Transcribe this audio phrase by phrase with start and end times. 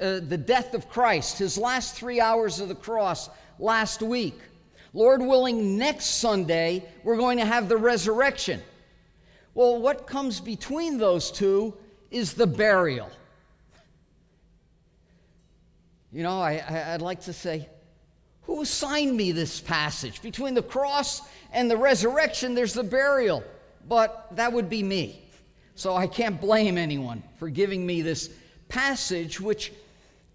[0.00, 4.38] uh, the death of Christ, his last three hours of the cross last week.
[4.92, 8.62] Lord willing, next Sunday, we're going to have the resurrection.
[9.54, 11.74] Well, what comes between those two
[12.10, 13.10] is the burial.
[16.12, 17.68] You know, I, would like to say,
[18.42, 20.22] who assigned me this passage?
[20.22, 21.20] Between the cross
[21.52, 23.44] and the resurrection, there's the burial.
[23.86, 25.22] But that would be me.
[25.74, 28.30] So I can't blame anyone for giving me this
[28.68, 29.72] passage, which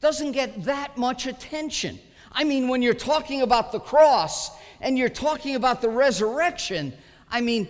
[0.01, 1.99] doesn't get that much attention.
[2.31, 6.93] I mean, when you're talking about the cross and you're talking about the resurrection,
[7.31, 7.67] I mean,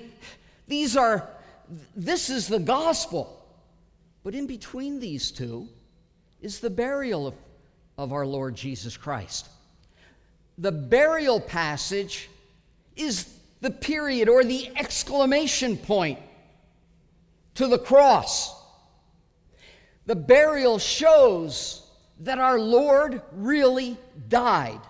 [0.67, 1.29] these are,
[1.95, 3.45] this is the gospel.
[4.23, 5.67] But in between these two
[6.41, 7.35] is the burial of,
[7.97, 9.49] of our Lord Jesus Christ.
[10.57, 12.29] The burial passage
[12.95, 16.19] is the period or the exclamation point
[17.55, 18.62] to the cross.
[20.05, 21.87] The burial shows
[22.19, 24.81] that our Lord really died.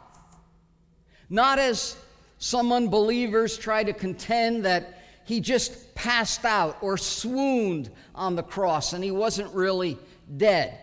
[1.29, 1.95] Not as
[2.39, 8.93] some unbelievers try to contend that he just passed out or swooned on the cross
[8.93, 9.97] and he wasn't really
[10.37, 10.77] dead.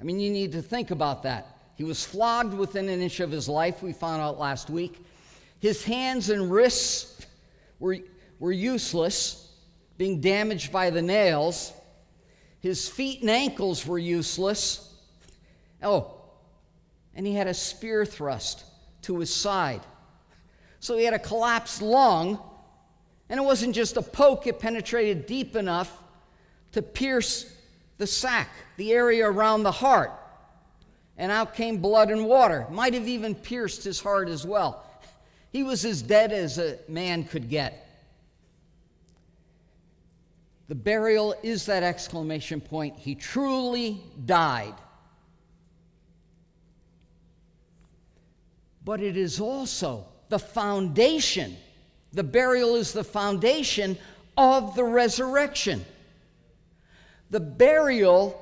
[0.00, 1.58] I mean, you need to think about that.
[1.74, 5.04] He was flogged within an inch of his life, we found out last week.
[5.58, 7.26] His hands and wrists
[7.78, 7.98] were,
[8.38, 9.52] were useless,
[9.98, 11.72] being damaged by the nails.
[12.62, 14.94] His feet and ankles were useless.
[15.82, 16.14] Oh,
[17.14, 18.64] and he had a spear thrust
[19.02, 19.82] to his side.
[20.78, 22.38] So he had a collapsed lung,
[23.28, 26.02] and it wasn't just a poke, it penetrated deep enough
[26.70, 27.52] to pierce
[27.98, 30.12] the sac, the area around the heart.
[31.18, 32.66] And out came blood and water.
[32.70, 34.84] Might have even pierced his heart as well.
[35.50, 37.91] He was as dead as a man could get.
[40.72, 42.96] The burial is that exclamation point.
[42.96, 44.72] He truly died.
[48.82, 51.58] but it is also the foundation.
[52.14, 53.98] The burial is the foundation
[54.38, 55.84] of the resurrection.
[57.28, 58.40] The burial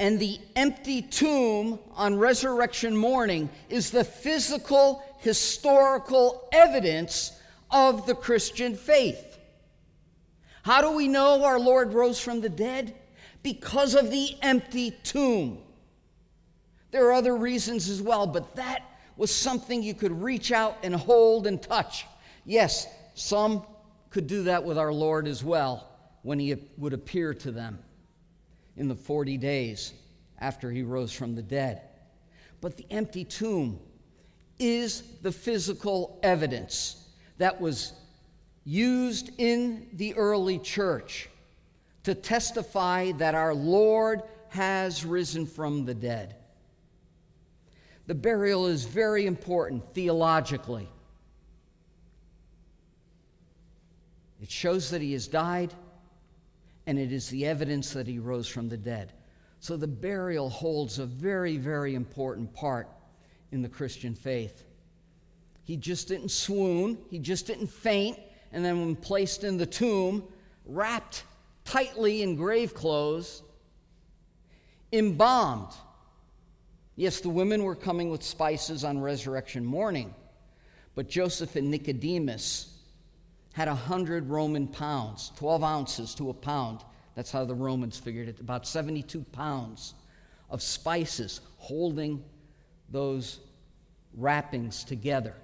[0.00, 8.74] and the empty tomb on resurrection morning is the physical, historical evidence of the Christian
[8.74, 9.27] faith.
[10.68, 12.94] How do we know our Lord rose from the dead?
[13.42, 15.62] Because of the empty tomb.
[16.90, 18.82] There are other reasons as well, but that
[19.16, 22.04] was something you could reach out and hold and touch.
[22.44, 23.62] Yes, some
[24.10, 25.88] could do that with our Lord as well
[26.20, 27.78] when he would appear to them
[28.76, 29.94] in the 40 days
[30.38, 31.80] after he rose from the dead.
[32.60, 33.80] But the empty tomb
[34.58, 37.08] is the physical evidence
[37.38, 37.94] that was
[38.68, 41.30] used in the early church
[42.04, 46.36] to testify that our Lord has risen from the dead.
[48.06, 50.86] The burial is very important theologically.
[54.42, 55.72] It shows that he has died,
[56.86, 59.14] and it is the evidence that he rose from the dead.
[59.60, 62.86] So the burial holds a very, very important part
[63.50, 64.64] in the Christian faith.
[65.64, 68.18] He just didn't swoon, he just didn't faint,
[68.52, 70.24] and then, when placed in the tomb,
[70.64, 71.24] wrapped
[71.64, 73.42] tightly in grave clothes,
[74.92, 75.72] embalmed
[76.98, 80.12] Yes, the women were coming with spices on resurrection morning,
[80.96, 82.76] but Joseph and Nicodemus
[83.52, 86.80] had a hundred Roman pounds, 12 ounces to a pound.
[87.14, 89.94] That's how the Romans figured it, about 72 pounds
[90.50, 92.24] of spices holding
[92.90, 93.38] those
[94.14, 95.34] wrappings together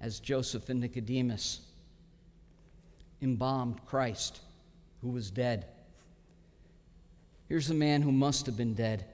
[0.00, 1.60] as Joseph and Nicodemus
[3.22, 4.40] embalmed Christ,
[5.00, 5.66] who was dead.
[7.48, 9.04] Here's a man who must have been dead.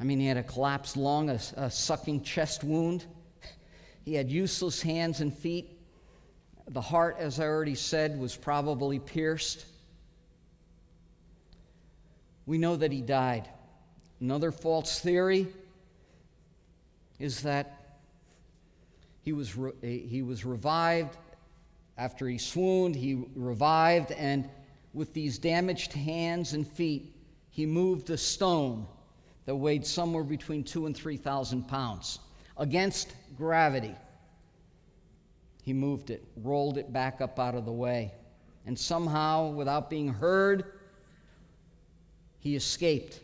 [0.00, 3.04] I mean, he had a collapsed lung, a, a sucking chest wound.
[4.04, 5.78] He had useless hands and feet.
[6.68, 9.64] The heart, as I already said, was probably pierced.
[12.46, 13.48] We know that he died.
[14.20, 15.48] Another false theory
[17.18, 17.98] is that
[19.22, 21.16] he was, re- he was revived.
[21.98, 24.48] After he swooned, he revived, and
[24.92, 27.14] with these damaged hands and feet,
[27.50, 28.86] he moved a stone
[29.46, 32.18] that weighed somewhere between two and 3,000 pounds.
[32.58, 33.94] Against gravity,
[35.62, 38.12] he moved it, rolled it back up out of the way.
[38.66, 40.64] And somehow, without being heard,
[42.40, 43.20] he escaped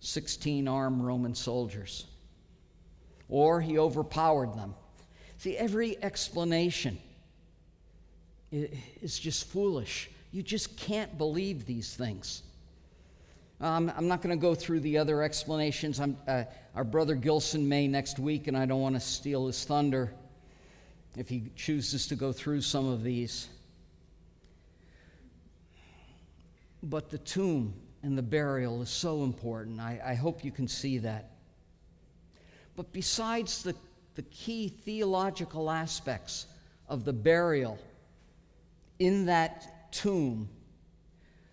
[0.00, 2.06] 16 armed Roman soldiers.
[3.28, 4.74] Or he overpowered them.
[5.38, 6.98] See, every explanation
[8.52, 10.10] is just foolish.
[10.30, 12.42] You just can't believe these things.
[13.60, 16.00] Um, I'm not going to go through the other explanations.
[16.00, 16.44] Uh,
[16.74, 20.12] our brother Gilson may next week, and I don't want to steal his thunder
[21.16, 23.48] if he chooses to go through some of these.
[26.82, 27.72] But the tomb
[28.02, 29.80] and the burial is so important.
[29.80, 31.30] I, I hope you can see that.
[32.74, 33.76] But besides the,
[34.16, 36.46] the key theological aspects
[36.88, 37.78] of the burial
[39.02, 40.48] in that tomb,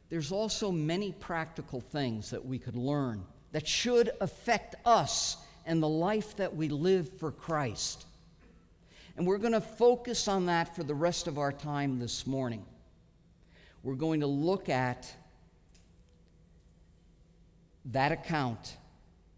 [0.09, 5.89] there's also many practical things that we could learn that should affect us and the
[5.89, 8.05] life that we live for Christ.
[9.17, 12.63] And we're going to focus on that for the rest of our time this morning.
[13.81, 15.11] We're going to look at
[17.85, 18.77] that account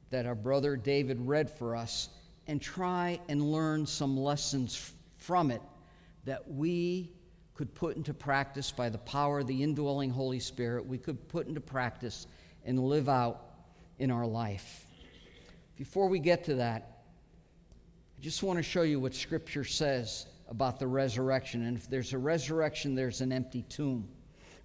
[0.10, 2.10] that our brother David read for us
[2.46, 5.62] and try and learn some lessons from it
[6.26, 7.10] that we
[7.62, 11.46] could put into practice by the power of the indwelling Holy Spirit, we could put
[11.46, 12.26] into practice
[12.66, 13.52] and live out
[14.00, 14.88] in our life.
[15.78, 17.04] Before we get to that,
[18.18, 21.68] I just want to show you what Scripture says about the resurrection.
[21.68, 24.10] And if there's a resurrection, there's an empty tomb.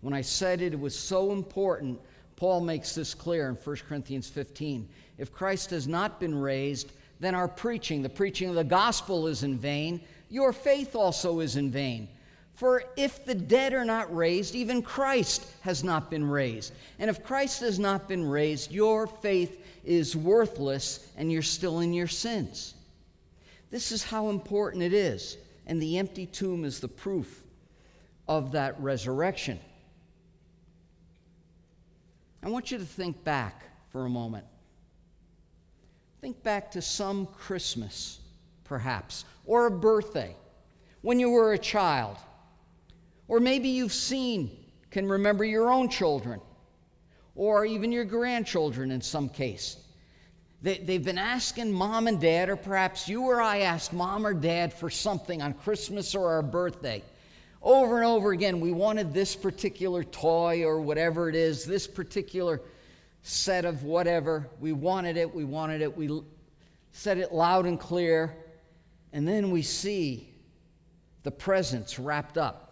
[0.01, 2.01] When I said it, it was so important,
[2.37, 4.89] Paul makes this clear in 1 Corinthians 15.
[5.19, 9.43] If Christ has not been raised, then our preaching, the preaching of the gospel, is
[9.43, 10.01] in vain.
[10.31, 12.09] Your faith also is in vain.
[12.57, 16.73] For if the dead are not raised, even Christ has not been raised.
[16.99, 21.93] And if Christ has not been raised, your faith is worthless and you're still in
[21.93, 22.75] your sins.
[23.71, 25.37] This is how important it is.
[25.67, 27.43] And the empty tomb is the proof
[28.27, 29.61] of that resurrection.
[32.43, 34.47] I want you to think back for a moment.
[36.23, 38.19] Think back to some Christmas,
[38.65, 40.35] perhaps, or a birthday
[41.03, 42.17] when you were a child
[43.29, 44.51] or maybe you've seen,
[44.91, 46.41] can remember your own children,
[47.35, 49.77] or even your grandchildren in some case.
[50.63, 54.33] They, they've been asking mom and dad, or perhaps you or I asked mom or
[54.33, 57.03] dad for something on Christmas or our birthday.
[57.63, 62.61] Over and over again, we wanted this particular toy or whatever it is, this particular
[63.23, 64.49] set of whatever.
[64.61, 66.23] We wanted it, we wanted it, we
[66.93, 68.35] said it loud and clear,
[69.13, 70.33] and then we see
[71.25, 72.66] the presents wrapped up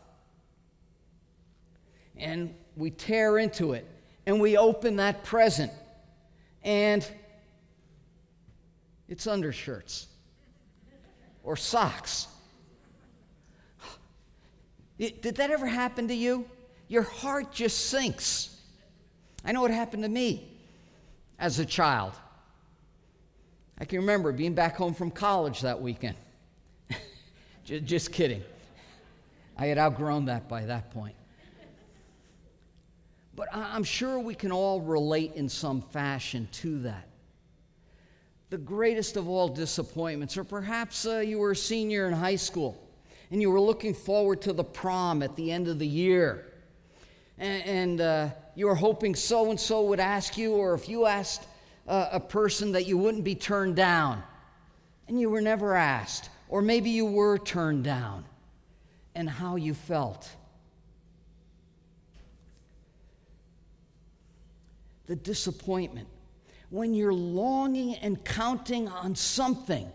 [2.17, 3.87] and we tear into it
[4.27, 5.73] and we open that present
[6.63, 7.09] and
[9.09, 10.07] it's undershirts
[11.43, 12.29] or socks.
[14.99, 16.47] Did that ever happen to you?
[16.89, 18.61] Your heart just sinks.
[19.45, 20.57] I know it happened to me
[21.39, 22.13] as a child.
[23.79, 26.17] I can remember being back home from college that weekend.
[27.65, 28.43] just kidding.
[29.57, 31.17] I had outgrown that by that point.
[33.37, 37.09] But I'm sure we can all relate in some fashion to that.
[38.51, 42.81] The greatest of all disappointments, or perhaps uh, you were a senior in high school
[43.31, 46.53] and you were looking forward to the prom at the end of the year.
[47.39, 51.07] And, and uh, you were hoping so and so would ask you, or if you
[51.07, 51.47] asked
[51.89, 54.23] uh, a person, that you wouldn't be turned down.
[55.09, 56.31] And you were never asked.
[56.49, 58.25] Or maybe you were turned down,
[59.17, 60.31] and how you felt.
[65.07, 66.09] The disappointment,
[66.71, 69.91] when you're longing and counting on something,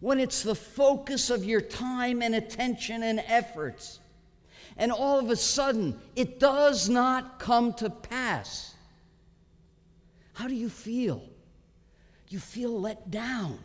[0.00, 4.00] when it's the focus of your time and attention and efforts,
[4.76, 8.74] and all of a sudden it does not come to pass.
[10.32, 11.22] How do you feel?
[12.28, 13.58] You feel let down.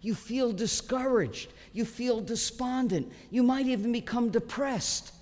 [0.00, 1.52] You feel discouraged.
[1.72, 3.12] You feel despondent.
[3.30, 5.12] You might even become depressed.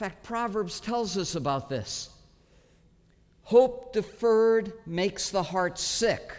[0.00, 2.08] Fact, Proverbs tells us about this.
[3.42, 6.32] Hope deferred makes the heart sick,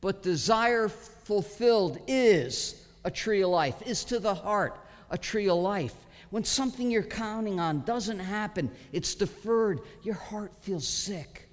[0.00, 4.76] but desire fulfilled is a tree of life, is to the heart
[5.10, 5.94] a tree of life.
[6.30, 11.48] When something you're counting on doesn't happen, it's deferred, your heart feels sick.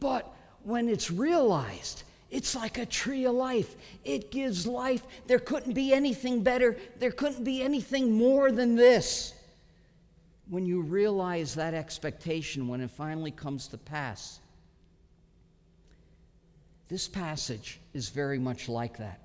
[0.00, 0.28] But
[0.64, 2.02] when it's realized,
[2.32, 3.76] it's like a tree of life.
[4.04, 5.06] It gives life.
[5.28, 6.76] There couldn't be anything better.
[6.98, 9.34] There couldn't be anything more than this
[10.48, 14.40] when you realize that expectation when it finally comes to pass.
[16.88, 19.20] This passage is very much like that.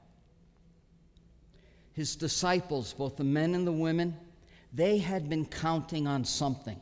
[1.93, 4.15] His disciples, both the men and the women,
[4.73, 6.79] they had been counting on something.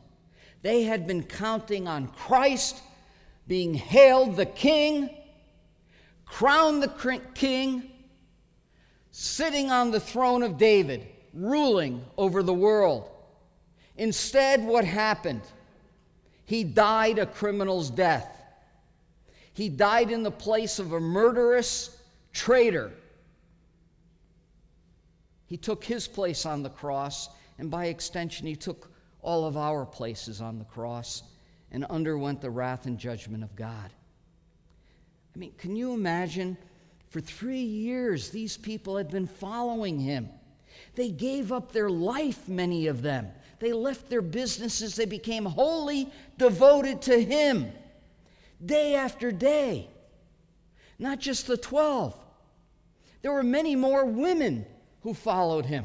[0.62, 2.82] They had been counting on Christ
[3.48, 5.10] being hailed the king,
[6.24, 7.90] crowned the king,
[9.10, 13.08] sitting on the throne of David, ruling over the world.
[13.96, 15.42] Instead, what happened?
[16.44, 18.28] He died a criminal's death.
[19.52, 21.98] He died in the place of a murderous
[22.32, 22.92] traitor.
[25.46, 28.90] He took his place on the cross, and by extension, he took
[29.22, 31.22] all of our places on the cross
[31.72, 33.90] and underwent the wrath and judgment of God.
[35.34, 36.56] I mean, can you imagine?
[37.08, 40.28] For three years, these people had been following him.
[40.94, 43.28] They gave up their life, many of them.
[43.58, 44.96] They left their businesses.
[44.96, 47.72] They became wholly devoted to him
[48.64, 49.88] day after day.
[50.98, 52.16] Not just the 12,
[53.22, 54.66] there were many more women
[55.02, 55.84] who followed him.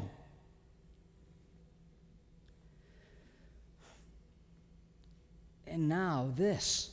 [5.66, 6.90] And now, this.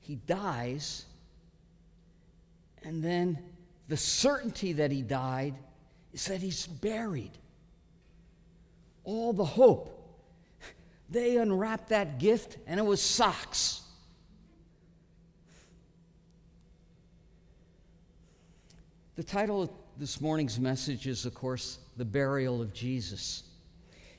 [0.00, 1.06] He dies,
[2.82, 3.38] and then
[3.88, 5.54] the certainty that he died
[6.12, 7.30] is that he's buried.
[9.04, 9.90] All the hope.
[11.10, 13.82] They unwrapped that gift, and it was socks.
[19.16, 23.44] The title of this morning's message is, of course, the burial of Jesus.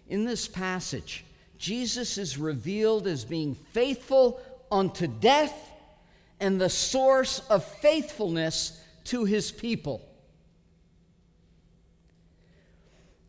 [0.08, 1.26] In this passage,
[1.58, 4.40] Jesus is revealed as being faithful
[4.72, 5.72] unto death
[6.40, 10.02] and the source of faithfulness to his people.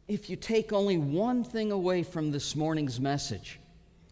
[0.09, 3.59] If you take only one thing away from this morning's message,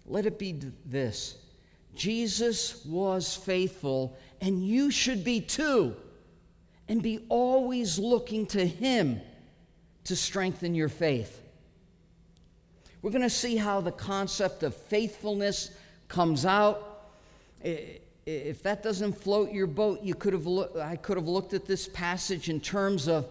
[0.06, 1.36] let it be this
[1.94, 5.94] Jesus was faithful, and you should be too,
[6.88, 9.20] and be always looking to Him
[10.04, 11.40] to strengthen your faith.
[13.00, 15.70] We're going to see how the concept of faithfulness
[16.08, 17.10] comes out.
[17.62, 21.86] If that doesn't float your boat, you could have I could have looked at this
[21.86, 23.26] passage in terms of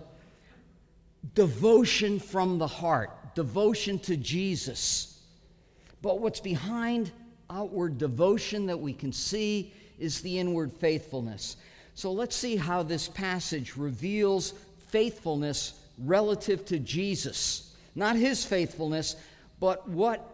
[1.36, 5.22] devotion from the heart, devotion to Jesus.
[6.02, 7.12] But what's behind
[7.50, 11.58] outward devotion that we can see is the inward faithfulness.
[11.96, 14.54] So let's see how this passage reveals
[14.88, 17.76] faithfulness relative to Jesus.
[17.96, 19.16] Not his faithfulness,
[19.60, 20.30] but what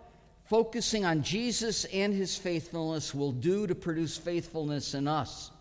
[0.46, 5.52] focusing on Jesus and his faithfulness will do to produce faithfulness in us.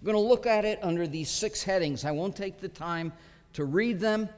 [0.00, 2.04] We're going to look at it under these six headings.
[2.04, 3.12] I won't take the time
[3.52, 4.28] to read them.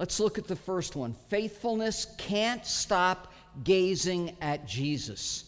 [0.00, 1.14] Let's look at the first one.
[1.28, 5.44] Faithfulness can't stop gazing at Jesus.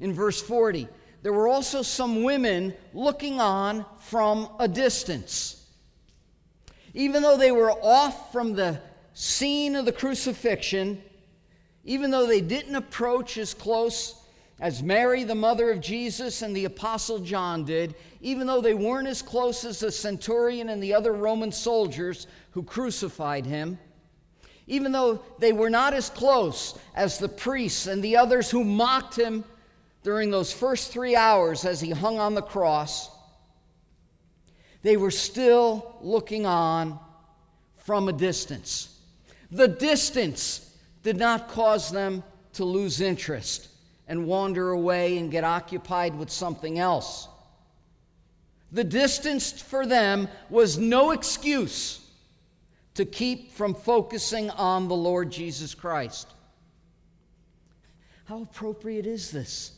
[0.00, 0.88] In verse 40,
[1.20, 5.66] there were also some women looking on from a distance.
[6.94, 8.80] Even though they were off from the
[9.12, 11.02] scene of the crucifixion,
[11.84, 14.14] even though they didn't approach as close
[14.60, 19.08] as Mary, the mother of Jesus, and the Apostle John did, even though they weren't
[19.08, 23.78] as close as the centurion and the other Roman soldiers who crucified him,
[24.70, 29.18] even though they were not as close as the priests and the others who mocked
[29.18, 29.42] him
[30.04, 33.10] during those first three hours as he hung on the cross,
[34.82, 37.00] they were still looking on
[37.78, 39.00] from a distance.
[39.50, 40.72] The distance
[41.02, 42.22] did not cause them
[42.52, 43.68] to lose interest
[44.06, 47.26] and wander away and get occupied with something else.
[48.70, 51.99] The distance for them was no excuse
[53.00, 56.28] to keep from focusing on the Lord Jesus Christ.
[58.26, 59.72] How appropriate is this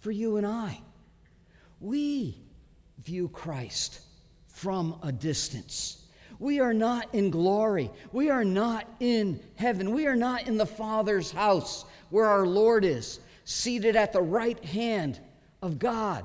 [0.00, 0.80] for you and I?
[1.82, 2.38] We
[3.04, 4.00] view Christ
[4.48, 6.06] from a distance.
[6.38, 7.90] We are not in glory.
[8.10, 9.92] We are not in heaven.
[9.92, 14.64] We are not in the Father's house where our Lord is, seated at the right
[14.64, 15.20] hand
[15.60, 16.24] of God.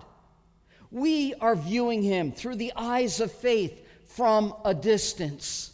[0.92, 5.74] We are viewing him through the eyes of faith from a distance.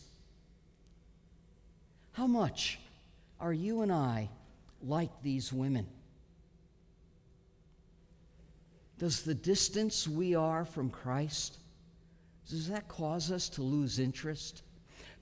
[2.17, 2.79] How much
[3.39, 4.27] are you and I
[4.81, 5.85] like these women?
[8.97, 11.59] Does the distance we are from Christ
[12.49, 14.63] does that cause us to lose interest?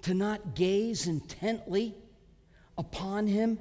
[0.04, 1.96] To not gaze intently
[2.78, 3.60] upon Him?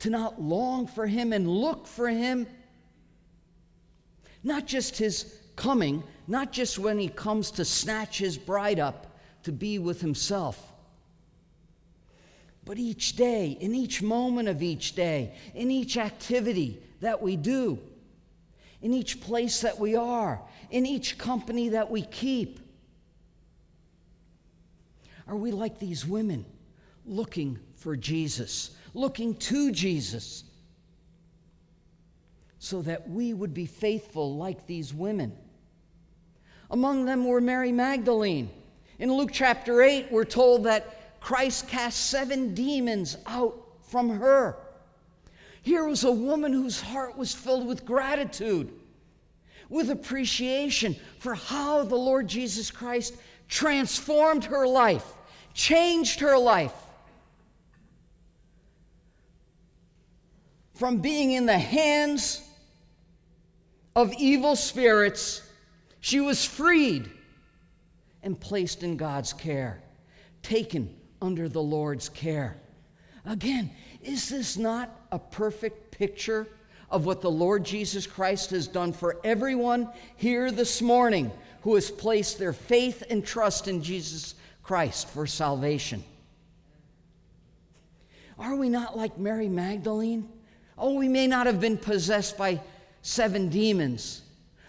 [0.00, 2.46] To not long for Him and look for Him?
[4.44, 9.52] Not just His coming, not just when He comes to snatch His bride up to
[9.52, 10.67] be with Himself,
[12.68, 17.78] but each day, in each moment of each day, in each activity that we do,
[18.82, 20.38] in each place that we are,
[20.70, 22.60] in each company that we keep.
[25.26, 26.44] Are we like these women
[27.06, 30.44] looking for Jesus, looking to Jesus,
[32.58, 35.32] so that we would be faithful like these women?
[36.70, 38.50] Among them were Mary Magdalene.
[38.98, 44.56] In Luke chapter 8, we're told that Christ cast seven demons out from her.
[45.62, 48.72] Here was a woman whose heart was filled with gratitude,
[49.68, 53.16] with appreciation for how the Lord Jesus Christ
[53.48, 55.04] transformed her life,
[55.54, 56.74] changed her life.
[60.74, 62.48] From being in the hands
[63.96, 65.42] of evil spirits,
[66.00, 67.10] she was freed
[68.22, 69.82] and placed in God's care,
[70.42, 72.56] taken under the Lord's care.
[73.24, 73.70] Again,
[74.02, 76.46] is this not a perfect picture
[76.90, 81.30] of what the Lord Jesus Christ has done for everyone here this morning
[81.62, 86.02] who has placed their faith and trust in Jesus Christ for salvation?
[88.38, 90.28] Are we not like Mary Magdalene?
[90.78, 92.60] Oh, we may not have been possessed by
[93.02, 94.22] seven demons,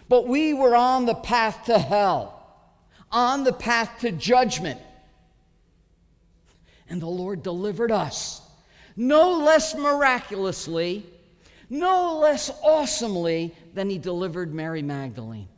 [0.08, 2.64] but we were on the path to hell,
[3.12, 4.80] on the path to judgment.
[6.90, 8.42] And the Lord delivered us
[8.96, 11.06] no less miraculously,
[11.70, 15.48] no less awesomely than he delivered Mary Magdalene.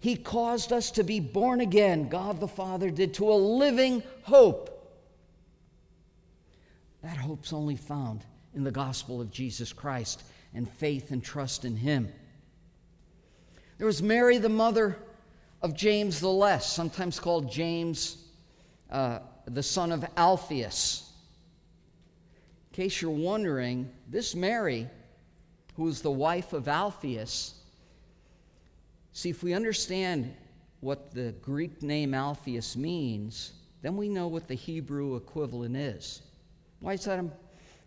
[0.00, 4.70] He caused us to be born again, God the Father did, to a living hope.
[7.02, 10.22] That hope's only found in the gospel of Jesus Christ
[10.54, 12.12] and faith and trust in him.
[13.78, 14.98] There was Mary, the mother
[15.60, 18.16] of James the Less, sometimes called James,
[18.90, 21.10] uh, the son of Alphaeus.
[22.70, 24.88] In case you're wondering, this Mary,
[25.76, 27.54] who is the wife of Alphaeus,
[29.12, 30.34] see, if we understand
[30.80, 36.22] what the Greek name Alphaeus means, then we know what the Hebrew equivalent is.
[36.80, 37.24] Why is that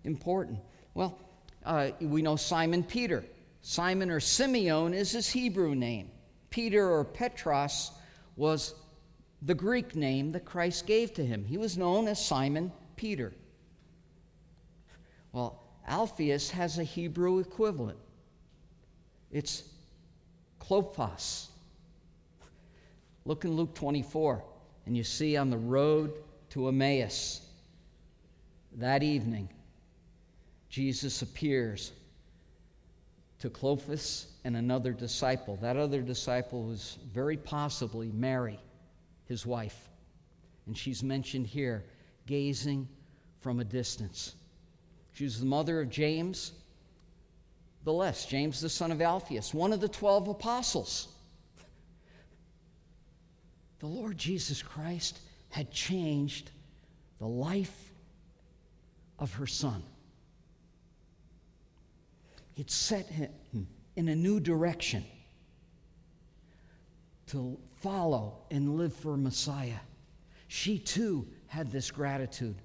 [0.03, 0.59] important?
[0.93, 1.17] Well,
[1.65, 3.25] uh, we know Simon Peter.
[3.61, 6.11] Simon or Simeon is his Hebrew name.
[6.51, 7.91] Peter or Petros
[8.35, 8.75] was
[9.45, 11.45] the Greek name that Christ gave to him.
[11.45, 13.33] He was known as Simon Peter.
[15.31, 17.99] Well, Alphaeus has a Hebrew equivalent.
[19.31, 19.63] It's
[20.59, 21.47] Clopas.
[23.25, 24.43] Look in Luke 24,
[24.85, 26.13] and you see on the road
[26.49, 27.41] to Emmaus
[28.77, 29.47] that evening,
[30.69, 31.93] Jesus appears
[33.39, 35.57] to Clopas and another disciple.
[35.61, 38.59] That other disciple was very possibly Mary,
[39.27, 39.89] his wife.
[40.67, 41.83] And she's mentioned here,
[42.25, 42.87] gazing
[43.39, 44.35] from a distance.
[45.13, 46.53] She was the mother of James
[47.85, 51.07] the Less, James the son of Alphaeus, one of the 12 apostles.
[53.79, 56.49] The Lord Jesus Christ had changed
[57.19, 57.91] the life
[59.19, 59.83] of her son.
[62.57, 65.05] It set him in a new direction
[67.27, 69.77] to follow and live for Messiah.
[70.47, 72.55] She too had this gratitude,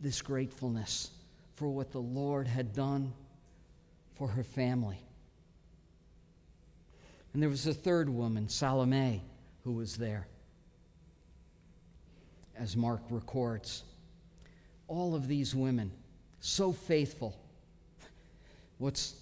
[0.00, 1.10] this gratefulness
[1.56, 3.12] for what the Lord had done
[4.14, 5.00] for her family.
[7.32, 9.24] And there was a third woman, Salome,
[9.64, 10.28] who was there,
[12.56, 13.82] as Mark records.
[14.86, 15.90] All of these women,
[16.38, 17.36] so faithful.
[18.78, 19.16] What's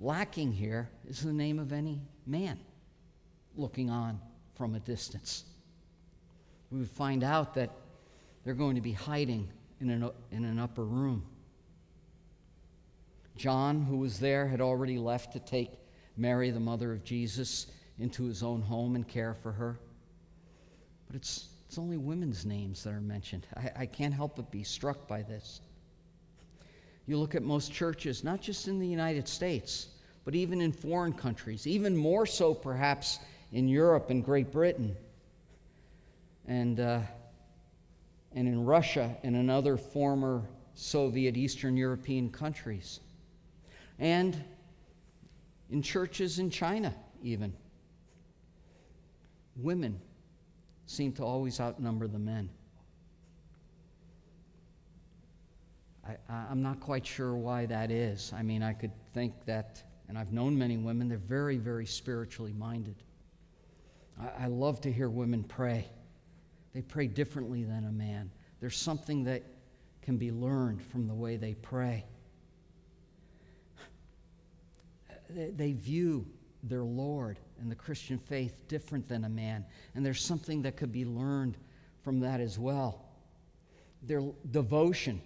[0.00, 2.58] lacking here is the name of any man
[3.54, 4.18] looking on
[4.58, 5.44] from a distance.
[6.70, 7.70] We would find out that
[8.44, 9.48] they're going to be hiding
[9.80, 11.24] in an, in an upper room.
[13.36, 15.70] John, who was there, had already left to take
[16.16, 17.68] Mary, the mother of Jesus,
[18.00, 19.78] into his own home and care for her.
[21.06, 23.46] But it's, it's only women's names that are mentioned.
[23.56, 25.60] I, I can't help but be struck by this.
[27.06, 29.88] You look at most churches, not just in the United States,
[30.24, 33.20] but even in foreign countries, even more so perhaps
[33.52, 34.96] in Europe and Great Britain.
[36.46, 37.00] And uh,
[38.32, 40.42] and in Russia and in other former
[40.74, 43.00] Soviet Eastern European countries,
[43.98, 44.42] and
[45.70, 47.52] in churches in China, even.
[49.56, 50.00] Women
[50.86, 52.48] seem to always outnumber the men.
[56.06, 56.16] I,
[56.50, 58.32] am not quite sure why that is.
[58.32, 62.54] I mean, I could think that, and I've known many women, they're very, very spiritually
[62.56, 63.02] minded.
[64.20, 65.88] I, I love to hear women pray.
[66.74, 68.30] They pray differently than a man.
[68.60, 69.42] There's something that
[70.02, 72.04] can be learned from the way they pray.
[75.30, 76.26] They view
[76.62, 80.92] their Lord and the Christian faith different than a man, and there's something that could
[80.92, 81.56] be learned
[82.02, 83.04] from that as well.
[84.02, 85.20] Their devotion.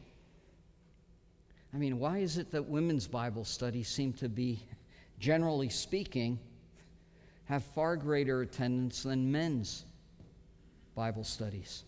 [1.73, 4.63] I mean, why is it that women's Bible studies seem to be,
[5.19, 6.39] generally speaking,
[7.53, 9.85] have far greater attendance than men's?
[10.95, 11.85] Bible studies.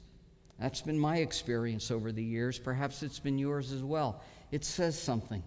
[0.60, 2.58] That's been my experience over the years.
[2.58, 4.22] Perhaps it's been yours as well.
[4.50, 5.42] It says something.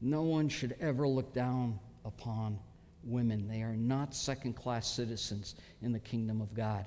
[0.00, 2.58] No one should ever look down upon
[3.04, 3.46] women.
[3.46, 6.86] They are not second class citizens in the kingdom of God.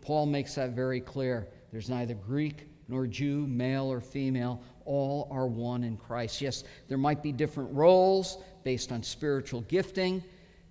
[0.00, 1.46] Paul makes that very clear.
[1.70, 4.62] There's neither Greek nor Jew, male or female.
[4.86, 6.40] All are one in Christ.
[6.40, 10.24] Yes, there might be different roles based on spiritual gifting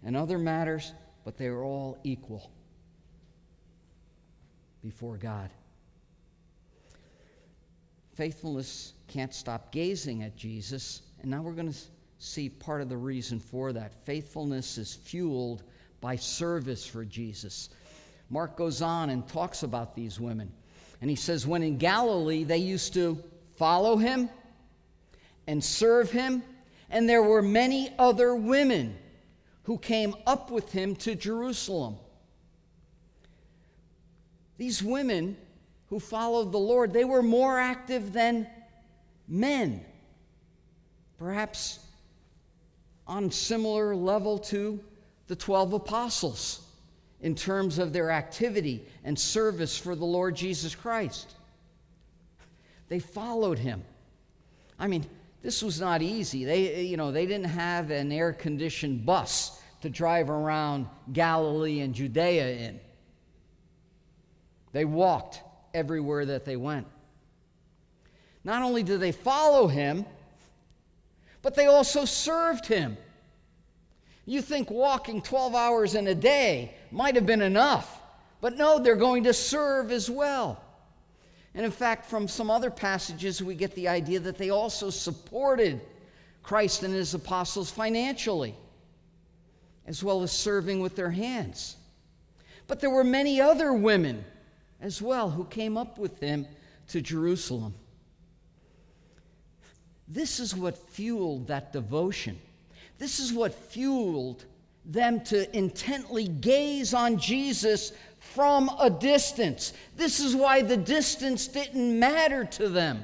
[0.03, 0.93] and other matters,
[1.27, 2.49] but they are all equal
[4.81, 5.49] before God.
[8.15, 11.77] Faithfulness can't stop gazing at Jesus, and now we're going to
[12.17, 13.93] see part of the reason for that.
[14.05, 15.63] Faithfulness is fueled
[15.99, 17.71] by service for Jesus.
[18.29, 20.49] Mark goes on and talks about these women.
[21.01, 23.21] And he says, when in Galilee, they used to
[23.57, 24.29] follow him
[25.45, 26.41] and serve him,
[26.89, 28.97] and there were many other women
[29.67, 31.97] who came up with him to Jerusalem.
[34.57, 35.35] These women
[35.89, 38.47] who followed the Lord, they were more active than
[39.27, 39.83] men.
[41.17, 41.79] Perhaps
[43.05, 44.79] on similar level to
[45.27, 46.61] the 12 apostles
[47.19, 51.35] in terms of their activity and service for the Lord Jesus Christ.
[52.87, 53.83] They followed him.
[54.79, 55.05] I mean,
[55.47, 56.43] this was not easy.
[56.43, 61.95] They, you know, they didn't have an air conditioned bus to drive around Galilee and
[61.95, 62.81] Judea in.
[64.73, 65.41] They walked
[65.73, 66.85] everywhere that they went.
[68.43, 70.05] Not only did they follow him,
[71.41, 72.97] but they also served him.
[74.25, 78.01] You think walking 12 hours in a day might have been enough,
[78.41, 80.61] but no, they're going to serve as well.
[81.57, 85.81] And in fact, from some other passages, we get the idea that they also supported
[86.43, 88.53] Christ and his apostles financially,
[89.87, 91.75] as well as serving with their hands.
[92.67, 94.23] But there were many other women
[94.81, 96.45] as well who came up with him
[96.89, 97.73] to Jerusalem.
[100.07, 102.39] This is what fueled that devotion.
[102.99, 104.45] This is what fueled
[104.85, 107.93] them to intently gaze on Jesus
[108.37, 109.73] from a distance.
[109.95, 113.03] This is why the distance didn't matter to them.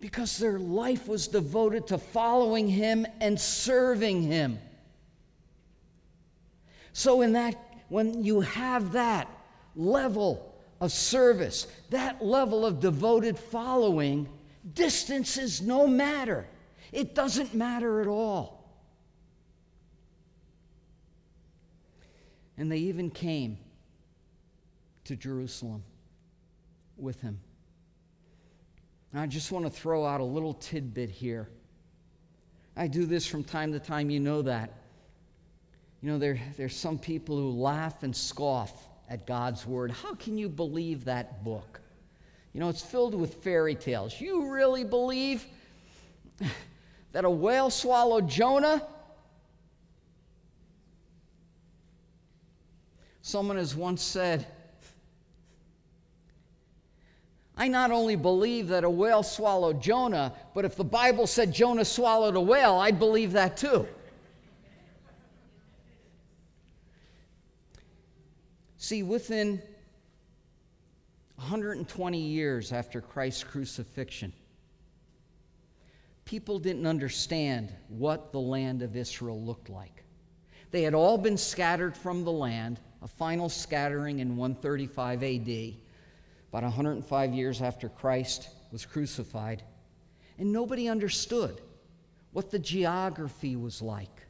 [0.00, 4.58] Because their life was devoted to following him and serving him.
[6.94, 7.56] So, in that,
[7.90, 9.28] when you have that
[9.76, 14.30] level of service, that level of devoted following,
[14.72, 16.46] distance is no matter.
[16.90, 18.59] It doesn't matter at all.
[22.60, 23.56] And they even came
[25.04, 25.82] to Jerusalem
[26.98, 27.40] with him.
[29.14, 31.48] I just want to throw out a little tidbit here.
[32.76, 34.74] I do this from time to time, you know that.
[36.02, 39.90] You know, there, there's some people who laugh and scoff at God's word.
[39.90, 41.80] How can you believe that book?
[42.52, 44.20] You know, it's filled with fairy tales.
[44.20, 45.46] You really believe
[47.12, 48.86] that a whale swallowed Jonah?
[53.30, 54.44] Someone has once said,
[57.56, 61.84] I not only believe that a whale swallowed Jonah, but if the Bible said Jonah
[61.84, 63.86] swallowed a whale, I'd believe that too.
[68.78, 69.62] See, within
[71.36, 74.32] 120 years after Christ's crucifixion,
[76.24, 80.02] people didn't understand what the land of Israel looked like.
[80.72, 85.74] They had all been scattered from the land, a final scattering in 135 AD,
[86.50, 89.62] about 105 years after Christ was crucified.
[90.38, 91.60] And nobody understood
[92.32, 94.26] what the geography was like.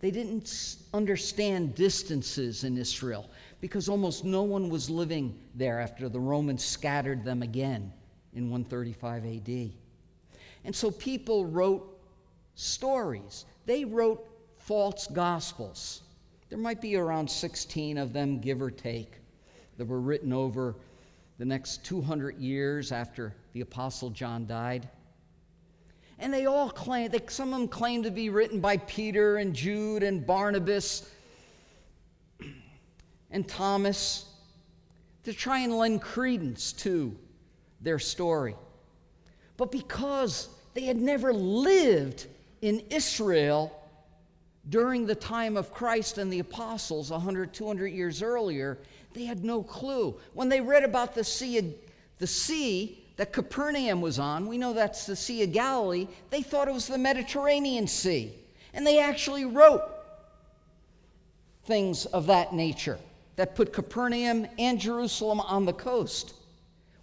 [0.00, 6.20] They didn't understand distances in Israel because almost no one was living there after the
[6.20, 7.92] Romans scattered them again
[8.34, 9.70] in 135 AD.
[10.64, 11.98] And so people wrote
[12.54, 13.46] stories.
[13.66, 14.26] They wrote
[14.58, 16.02] false gospels.
[16.54, 19.14] There might be around 16 of them, give or take,
[19.76, 20.76] that were written over
[21.36, 24.88] the next 200 years after the Apostle John died.
[26.20, 29.52] And they all claim, they, some of them claim to be written by Peter and
[29.52, 31.10] Jude and Barnabas
[33.32, 34.26] and Thomas
[35.24, 37.18] to try and lend credence to
[37.80, 38.54] their story.
[39.56, 42.28] But because they had never lived
[42.62, 43.76] in Israel
[44.68, 48.78] during the time of Christ and the apostles 100, 200 years earlier,
[49.12, 50.18] they had no clue.
[50.32, 51.74] When they read about the sea,
[52.18, 56.68] the sea that Capernaum was on, we know that's the Sea of Galilee, they thought
[56.68, 58.32] it was the Mediterranean Sea.
[58.72, 59.82] And they actually wrote
[61.64, 62.98] things of that nature
[63.36, 66.34] that put Capernaum and Jerusalem on the coast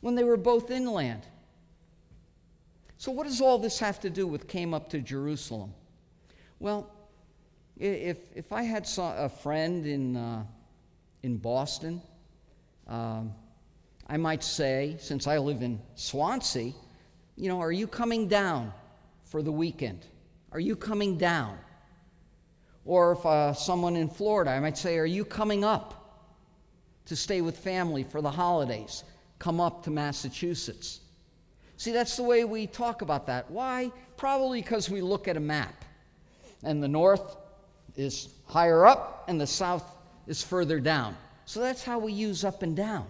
[0.01, 1.21] when they were both inland.
[2.97, 5.73] So, what does all this have to do with came up to Jerusalem?
[6.59, 6.87] Well,
[7.81, 10.43] if, if I had a friend in, uh,
[11.23, 12.01] in Boston,
[12.87, 13.33] um,
[14.07, 16.73] I might say, since I live in Swansea,
[17.35, 18.71] you know, are you coming down
[19.23, 20.05] for the weekend?
[20.51, 21.57] Are you coming down?
[22.85, 26.27] Or if uh, someone in Florida, I might say, Are you coming up
[27.05, 29.03] to stay with family for the holidays?
[29.39, 30.99] Come up to Massachusetts.
[31.77, 33.49] See, that's the way we talk about that.
[33.49, 33.91] Why?
[34.17, 35.85] Probably because we look at a map.
[36.63, 37.37] And the north
[37.95, 39.83] is higher up, and the south
[40.27, 41.15] is further down.
[41.45, 43.05] So that's how we use up and down.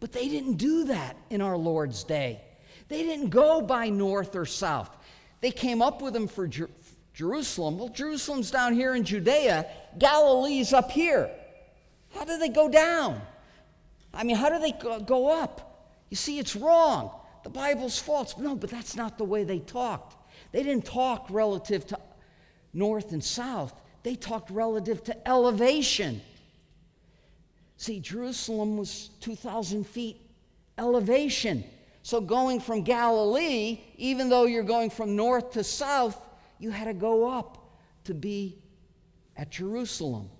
[0.00, 2.40] But they didn't do that in our Lord's day.
[2.88, 4.90] They didn't go by north or south.
[5.40, 6.70] They came up with them for Jer-
[7.14, 7.78] Jerusalem.
[7.78, 9.66] Well, Jerusalem's down here in Judea,
[9.98, 11.30] Galilee's up here.
[12.14, 13.20] How do they go down?
[14.14, 14.72] I mean, how do they
[15.04, 15.90] go up?
[16.10, 17.10] You see, it's wrong.
[17.42, 18.36] The Bible's false.
[18.38, 20.16] No, but that's not the way they talked.
[20.52, 21.98] They didn't talk relative to
[22.72, 23.72] north and south,
[24.06, 26.20] they talked relative to elevation.
[27.76, 30.20] See, Jerusalem was 2,000 feet
[30.78, 31.64] elevation.
[32.04, 36.24] So, going from Galilee, even though you're going from north to south,
[36.60, 37.58] you had to go up
[38.04, 38.56] to be
[39.36, 40.30] at Jerusalem.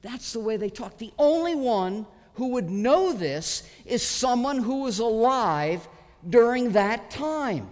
[0.00, 0.96] That's the way they talk.
[0.96, 2.06] The only one
[2.36, 5.86] who would know this is someone who was alive
[6.26, 7.68] during that time.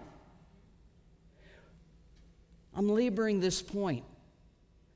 [2.74, 4.04] I'm laboring this point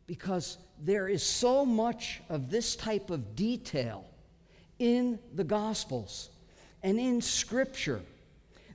[0.06, 4.04] because there is so much of this type of detail
[4.78, 6.30] in the Gospels
[6.82, 8.00] and in Scripture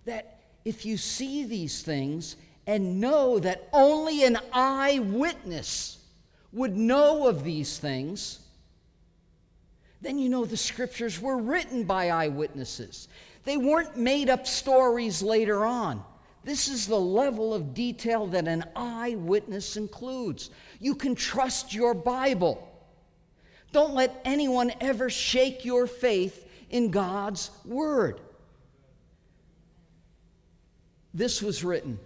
[0.06, 2.36] that if you see these things
[2.68, 5.98] and know that only an eyewitness
[6.52, 8.40] would know of these things,
[10.02, 13.08] then you know the scriptures were written by eyewitnesses.
[13.44, 16.04] They weren't made up stories later on.
[16.44, 20.50] This is the level of detail that an eyewitness includes.
[20.80, 22.66] You can trust your Bible.
[23.72, 28.22] Don't let anyone ever shake your faith in God's Word.
[31.14, 32.00] This was written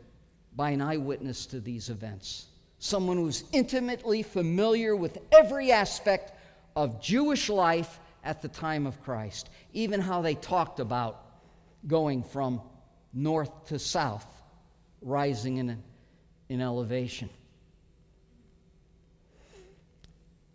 [0.56, 2.48] by an eyewitness to these events,
[2.80, 6.34] someone who's intimately familiar with every aspect
[6.76, 11.26] of Jewish life at the time of Christ, even how they talked about
[11.88, 12.62] going from
[13.14, 14.26] north to south,
[15.02, 15.82] rising in,
[16.50, 17.30] in elevation.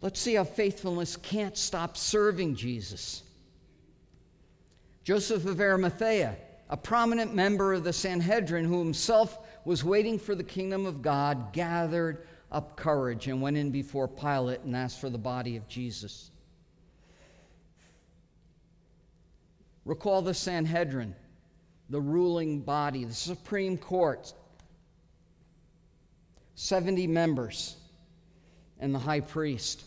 [0.00, 3.22] Let's see how faithfulness can't stop serving Jesus.
[5.02, 6.36] Joseph of Arimathea,
[6.68, 11.52] a prominent member of the Sanhedrin who himself was waiting for the kingdom of God,
[11.52, 16.30] gathered up courage and went in before Pilate and asked for the body of Jesus.
[19.84, 21.14] Recall the Sanhedrin,
[21.88, 24.33] the ruling body, the Supreme Court,
[26.55, 27.77] 70 members,
[28.79, 29.85] and the high priest.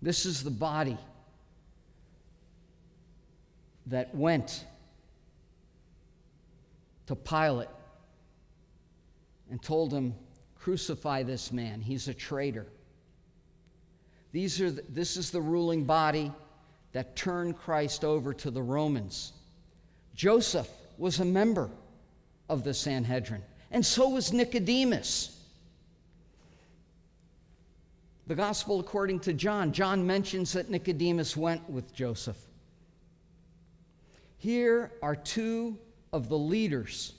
[0.00, 0.98] This is the body
[3.86, 4.64] that went
[7.06, 7.68] to Pilate
[9.50, 10.14] and told him,
[10.56, 11.80] Crucify this man.
[11.80, 12.66] He's a traitor.
[14.30, 16.32] These are the, this is the ruling body
[16.92, 19.32] that turned Christ over to the Romans.
[20.22, 21.68] Joseph was a member
[22.48, 25.36] of the Sanhedrin, and so was Nicodemus.
[28.28, 32.36] The gospel according to John, John mentions that Nicodemus went with Joseph.
[34.38, 35.76] Here are two
[36.12, 37.14] of the leaders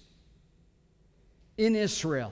[1.58, 2.32] in Israel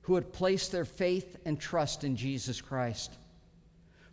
[0.00, 3.12] who had placed their faith and trust in Jesus Christ.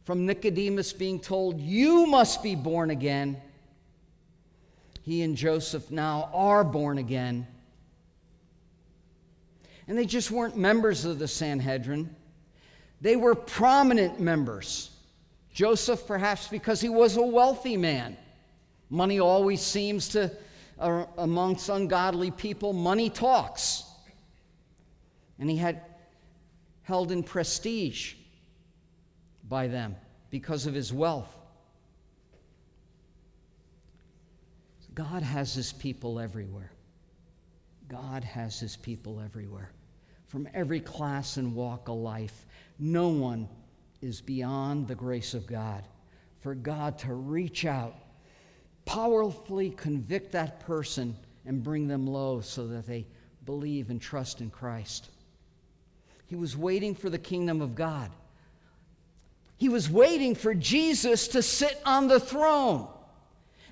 [0.04, 3.42] From Nicodemus being told, You must be born again,
[5.04, 7.46] he and Joseph now are born again.
[9.88, 12.16] And they just weren't members of the Sanhedrin,
[13.02, 14.90] they were prominent members.
[15.54, 18.18] Joseph, perhaps because he was a wealthy man.
[18.90, 20.32] Money always seems to
[20.80, 23.84] uh, amongst ungodly people, money talks.
[25.38, 25.82] And he had
[26.84, 28.16] held in prestige
[29.50, 29.96] by them
[30.32, 31.30] because of his wealth.
[34.96, 36.72] God has his people everywhere.
[37.88, 39.72] God has his people everywhere.
[40.28, 42.46] From every class and walk of life,
[42.80, 43.48] no one
[44.02, 45.84] is beyond the grace of God.
[46.42, 47.96] For God to reach out
[48.86, 53.06] powerfully convict that person and bring them low so that they
[53.46, 55.10] believe and trust in Christ.
[56.26, 58.12] He was waiting for the kingdom of God.
[59.58, 62.88] He was waiting for Jesus to sit on the throne.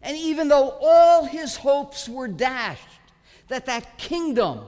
[0.04, 2.82] And even though all his hopes were dashed,
[3.48, 4.62] that that kingdom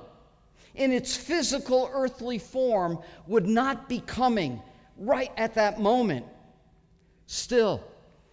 [0.76, 4.62] in its physical earthly form would not be coming
[4.98, 6.26] right at that moment,
[7.26, 7.84] still,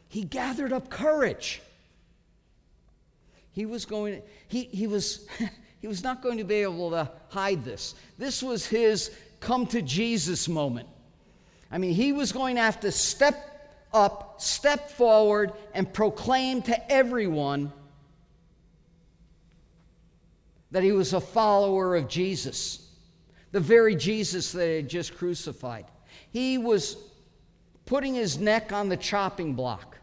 [0.08, 1.62] he gathered up courage.
[3.52, 5.26] He was going, he, he was,
[5.80, 7.94] he was not going to be able to hide this.
[8.18, 9.10] This was his
[9.40, 10.88] come to Jesus moment.
[11.70, 13.49] I mean, he was going to have to step
[13.92, 17.72] up, step forward, and proclaim to everyone
[20.70, 22.88] that he was a follower of Jesus,
[23.52, 25.86] the very Jesus that had just crucified.
[26.32, 26.96] He was
[27.86, 29.96] putting his neck on the chopping block,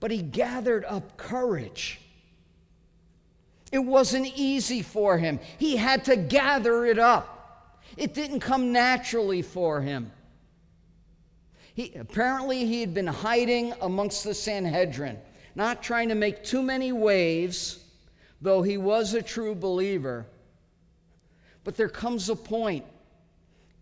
[0.00, 2.00] but he gathered up courage.
[3.70, 5.38] It wasn't easy for him.
[5.58, 7.78] He had to gather it up.
[7.96, 10.10] It didn't come naturally for him.
[11.74, 15.18] He, apparently, he had been hiding amongst the Sanhedrin,
[15.54, 17.84] not trying to make too many waves,
[18.40, 20.26] though he was a true believer.
[21.64, 22.84] But there comes a point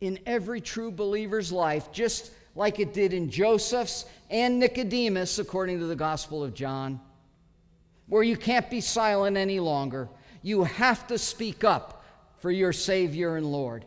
[0.00, 5.86] in every true believer's life, just like it did in Joseph's and Nicodemus, according to
[5.86, 7.00] the Gospel of John,
[8.06, 10.08] where you can't be silent any longer.
[10.42, 12.04] You have to speak up
[12.38, 13.84] for your Savior and Lord.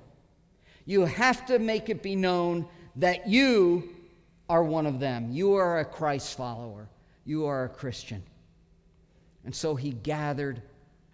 [0.85, 3.89] You have to make it be known that you
[4.49, 5.31] are one of them.
[5.31, 6.89] You are a Christ follower.
[7.25, 8.23] You are a Christian.
[9.45, 10.61] And so he gathered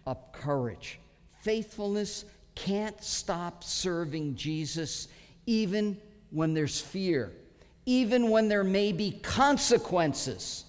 [0.06, 1.00] up courage.
[1.42, 5.08] Faithfulness can't stop serving Jesus
[5.46, 5.98] even
[6.32, 7.32] when there's fear,
[7.86, 10.66] even when there may be consequences.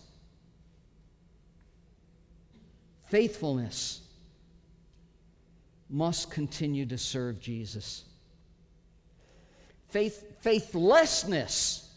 [3.08, 4.02] Faithfulness
[5.88, 8.04] must continue to serve Jesus.
[9.88, 11.90] Faith, faithlessness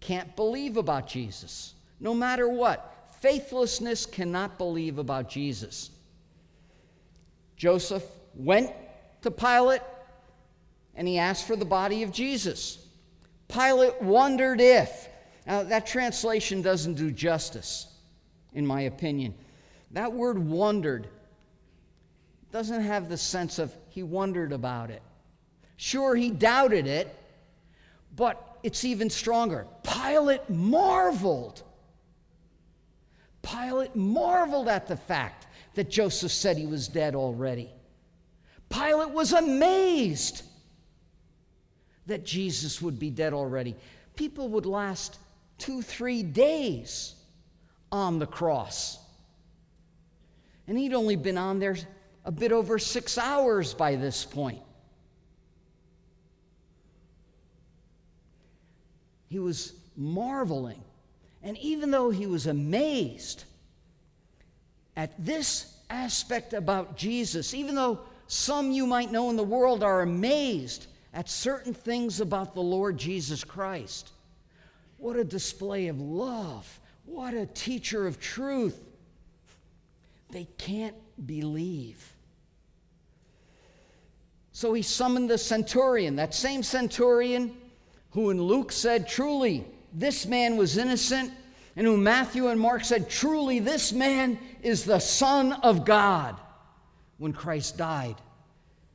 [0.00, 2.86] can't believe about Jesus, no matter what.
[3.20, 5.90] Faithlessness cannot believe about Jesus.
[7.56, 8.72] Joseph went
[9.20, 9.82] to Pilate
[10.94, 12.86] and he asked for the body of Jesus.
[13.48, 15.08] Pilate wondered if.
[15.46, 17.94] Now, that translation doesn't do justice,
[18.54, 19.34] in my opinion.
[19.90, 21.08] That word wondered
[22.52, 25.02] doesn't have the sense of he wondered about it.
[25.82, 27.08] Sure, he doubted it,
[28.14, 29.66] but it's even stronger.
[29.82, 31.62] Pilate marveled.
[33.40, 37.70] Pilate marveled at the fact that Joseph said he was dead already.
[38.68, 40.42] Pilate was amazed
[42.04, 43.74] that Jesus would be dead already.
[44.16, 45.16] People would last
[45.56, 47.14] two, three days
[47.90, 48.98] on the cross.
[50.66, 51.78] And he'd only been on there
[52.26, 54.60] a bit over six hours by this point.
[59.30, 60.82] He was marveling.
[61.42, 63.44] And even though he was amazed
[64.96, 70.02] at this aspect about Jesus, even though some you might know in the world are
[70.02, 74.10] amazed at certain things about the Lord Jesus Christ,
[74.98, 76.78] what a display of love!
[77.06, 78.78] What a teacher of truth!
[80.30, 82.12] They can't believe.
[84.52, 87.56] So he summoned the centurion, that same centurion
[88.10, 91.32] who in Luke said, Truly, this man was innocent,
[91.76, 96.36] and who Matthew and Mark said, Truly, this man is the Son of God,
[97.18, 98.16] when Christ died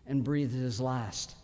[0.08, 1.36] and breathed his last.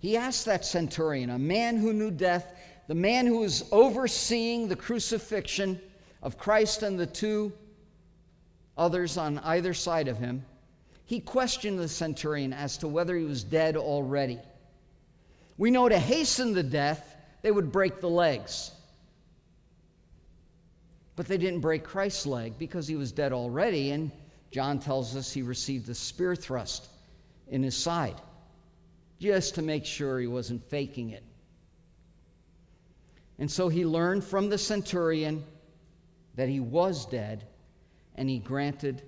[0.00, 2.54] He asked that centurion, a man who knew death,
[2.88, 5.80] the man who was overseeing the crucifixion
[6.22, 7.52] of Christ and the two
[8.76, 10.44] others on either side of him,
[11.04, 14.40] he questioned the centurion as to whether he was dead already.
[15.62, 18.72] We know to hasten the death, they would break the legs.
[21.14, 24.10] But they didn't break Christ's leg because he was dead already, and
[24.50, 26.88] John tells us he received a spear thrust
[27.46, 28.20] in his side
[29.20, 31.22] just to make sure he wasn't faking it.
[33.38, 35.44] And so he learned from the centurion
[36.34, 37.46] that he was dead,
[38.16, 39.00] and he granted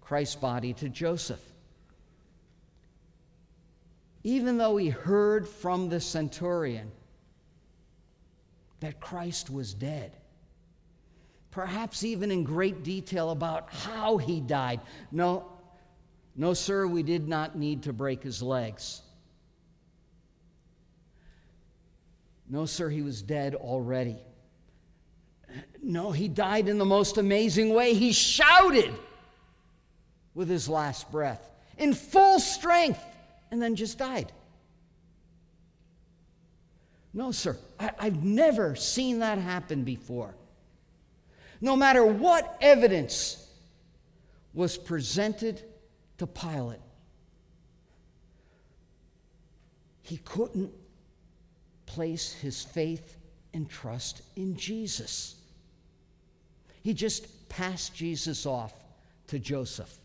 [0.00, 1.49] Christ's body to Joseph
[4.22, 6.90] even though he heard from the centurion
[8.80, 10.12] that Christ was dead,
[11.50, 14.80] perhaps even in great detail about how he died.
[15.10, 15.46] No,
[16.36, 19.02] no, sir, we did not need to break his legs.
[22.48, 24.16] No, sir, he was dead already.
[25.82, 27.94] No, he died in the most amazing way.
[27.94, 28.92] He shouted
[30.34, 33.02] with his last breath in full strength
[33.50, 34.32] and then just died.
[37.12, 40.34] No, sir, I, have never seen that happen before.
[41.60, 43.48] No matter what evidence
[44.54, 45.62] was presented
[46.18, 46.80] to Pilate,
[50.02, 50.72] he couldn't
[51.86, 53.16] place his faith
[53.54, 55.36] and trust in Jesus.
[56.82, 58.72] He just passed Jesus off
[59.26, 59.98] to Joseph.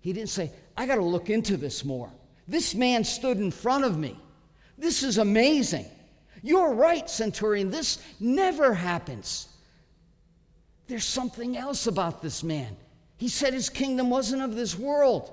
[0.00, 2.10] He didn't say, I got to look into this more.
[2.48, 4.18] This man stood in front of me.
[4.78, 5.84] This is amazing.
[6.42, 7.70] You're right, Centurion.
[7.70, 9.48] This never happens.
[10.86, 12.74] There's something else about this man.
[13.18, 15.30] He said his kingdom wasn't of this world.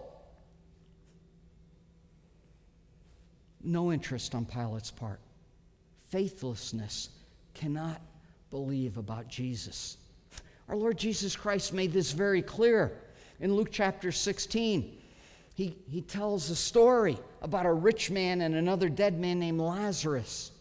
[3.64, 5.20] No interest on Pilate's part.
[6.10, 7.10] Faithlessness
[7.54, 8.02] cannot
[8.52, 9.98] believe about Jesus.
[10.68, 13.00] Our Lord Jesus Christ made this very clear
[13.40, 14.98] in Luke chapter 16.
[15.56, 20.52] He, he tells a story about a rich man and another dead man named Lazarus.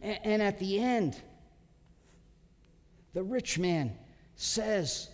[0.00, 1.20] And, and at the end,
[3.12, 3.92] the rich man
[4.36, 5.10] says,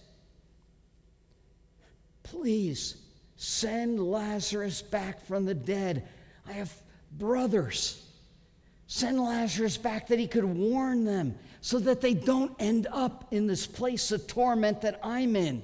[2.22, 2.96] Please
[3.36, 6.08] send Lazarus back from the dead.
[6.48, 6.72] I have
[7.12, 8.08] brothers.
[8.86, 13.48] Send Lazarus back that he could warn them so that they don't end up in
[13.48, 15.62] this place of torment that I'm in.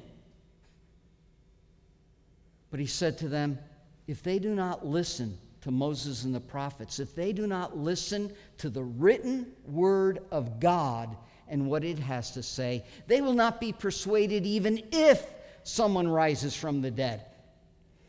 [2.71, 3.59] But he said to them,
[4.07, 8.33] If they do not listen to Moses and the prophets, if they do not listen
[8.59, 11.16] to the written word of God
[11.49, 15.27] and what it has to say, they will not be persuaded even if
[15.64, 17.27] someone rises from the dead.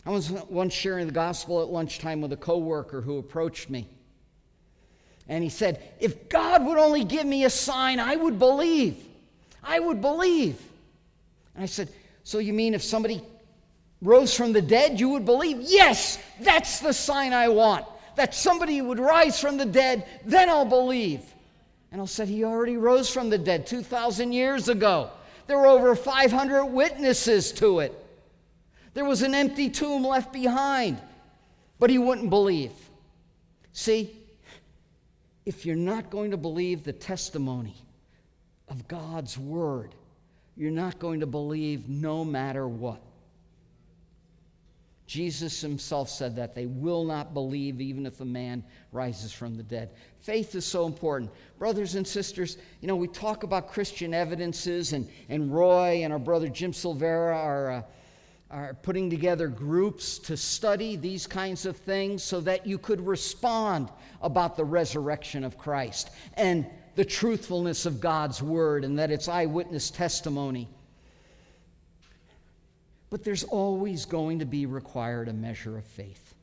[0.06, 3.88] I was once sharing the gospel at lunchtime with a coworker who approached me.
[5.28, 8.98] And he said, If God would only give me a sign, I would believe.
[9.64, 10.60] I would believe.
[11.56, 11.90] And I said,
[12.24, 13.22] So you mean if somebody
[14.02, 15.58] rose from the dead, you would believe?
[15.62, 17.86] Yes, that's the sign I want.
[18.16, 21.22] That somebody would rise from the dead, then I'll believe.
[21.92, 25.10] And I said, He already rose from the dead 2,000 years ago.
[25.48, 27.98] There were over 500 witnesses to it.
[28.94, 31.02] There was an empty tomb left behind,
[31.80, 32.72] but he wouldn't believe.
[33.74, 34.16] See,
[35.46, 37.76] if you're not going to believe the testimony
[38.68, 39.96] of God's word,
[40.56, 43.02] you're not going to believe no matter what.
[45.12, 49.64] Jesus himself said that they will not believe even if a man rises from the
[49.64, 49.90] dead.
[50.22, 51.30] Faith is so important.
[51.60, 56.20] Brothers and sisters, you know, we talk about Christian evidences, and, and Roy and our
[56.20, 57.82] brother Jim Silvera are, uh,
[58.52, 63.90] are putting together groups to study these kinds of things so that you could respond
[64.22, 69.92] about the resurrection of Christ and the truthfulness of God's word and that it's eyewitness
[69.92, 70.70] testimony.
[73.12, 76.34] But there's always going to be required a measure of faith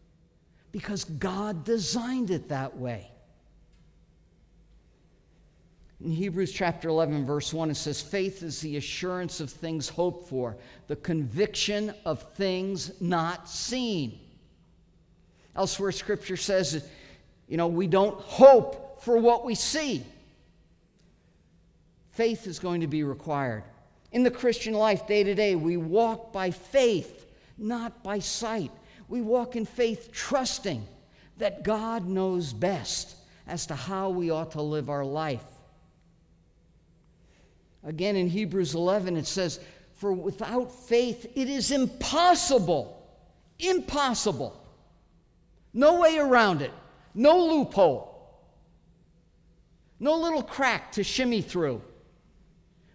[0.71, 3.11] because God designed it that way.
[6.05, 10.29] In Hebrews chapter 11, verse 1, it says, Faith is the assurance of things hoped
[10.29, 10.57] for,
[10.87, 14.21] the conviction of things not seen.
[15.57, 16.87] Elsewhere, scripture says,
[17.49, 20.05] you know, we don't hope for what we see.
[22.13, 23.65] Faith is going to be required.
[24.13, 27.27] In the Christian life, day to day, we walk by faith,
[27.59, 28.71] not by sight.
[29.09, 30.87] We walk in faith, trusting
[31.39, 35.45] that God knows best as to how we ought to live our life.
[37.85, 39.61] Again, in Hebrews 11, it says,
[39.95, 43.07] For without faith, it is impossible,
[43.59, 44.63] impossible,
[45.73, 46.73] no way around it,
[47.15, 48.15] no loophole,
[50.01, 51.83] no little crack to shimmy through.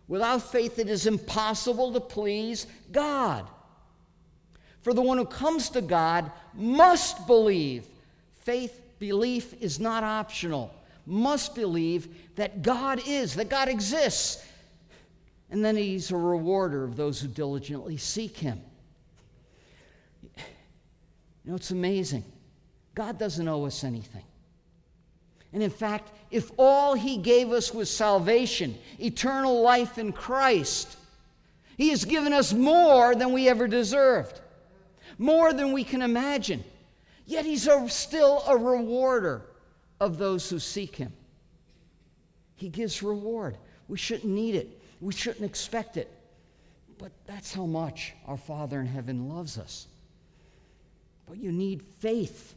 [0.08, 3.48] Without faith, it is impossible to please God.
[4.82, 7.86] For the one who comes to God must believe.
[8.42, 10.74] Faith, belief is not optional.
[11.06, 14.46] Must believe that God is, that God exists.
[15.50, 18.62] And then He's a rewarder of those who diligently seek Him.
[21.46, 22.24] You know, it's amazing.
[22.96, 24.24] God doesn't owe us anything.
[25.54, 30.98] And in fact, if all He gave us was salvation, eternal life in Christ,
[31.78, 34.42] He has given us more than we ever deserved,
[35.20, 36.64] more than we can imagine.
[37.28, 39.44] Yet He's a, still a rewarder
[40.00, 41.14] of those who seek Him.
[42.56, 43.58] He gives reward.
[43.88, 46.12] We shouldn't need it, we shouldn't expect it.
[46.98, 49.88] But that's how much our Father in heaven loves us.
[51.28, 52.56] But you need faith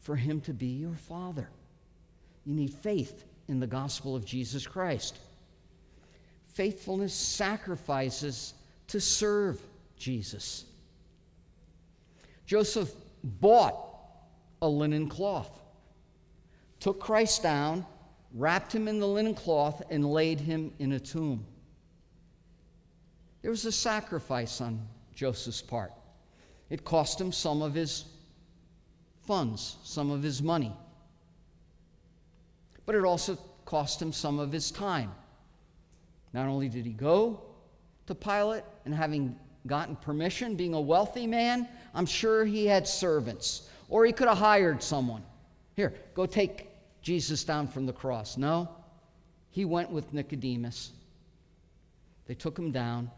[0.00, 1.48] for Him to be your Father.
[2.44, 5.18] You need faith in the gospel of Jesus Christ.
[6.48, 8.54] Faithfulness sacrifices
[8.88, 9.60] to serve
[9.96, 10.64] Jesus.
[12.46, 13.76] Joseph bought
[14.60, 15.50] a linen cloth,
[16.80, 17.86] took Christ down,
[18.34, 21.44] wrapped him in the linen cloth, and laid him in a tomb.
[23.42, 25.92] There was a sacrifice on Joseph's part.
[26.70, 28.04] It cost him some of his
[29.26, 30.72] funds, some of his money.
[32.86, 35.12] But it also cost him some of his time.
[36.32, 37.42] Not only did he go
[38.06, 43.68] to Pilate and having gotten permission, being a wealthy man, I'm sure he had servants,
[43.88, 45.22] or he could have hired someone.
[45.76, 46.68] Here, go take
[47.02, 48.36] Jesus down from the cross.
[48.36, 48.68] No,
[49.50, 50.92] he went with Nicodemus.
[52.26, 53.10] They took him down.